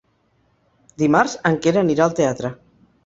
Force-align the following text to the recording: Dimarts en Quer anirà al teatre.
Dimarts 1.03 1.35
en 1.51 1.59
Quer 1.67 1.75
anirà 1.83 2.05
al 2.07 2.17
teatre. 2.21 2.53